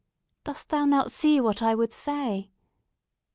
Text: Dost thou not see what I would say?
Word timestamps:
Dost 0.43 0.69
thou 0.69 0.85
not 0.85 1.11
see 1.11 1.39
what 1.39 1.61
I 1.61 1.75
would 1.75 1.93
say? 1.93 2.49